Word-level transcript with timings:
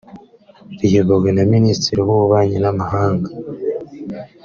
riyobowe 0.79 1.29
na 1.37 1.43
Minisitiri 1.53 1.99
w’Ububanyi 2.05 2.57
n’amahanga 2.63 3.29